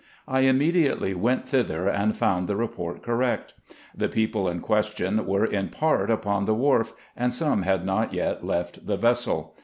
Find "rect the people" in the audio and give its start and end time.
3.17-4.49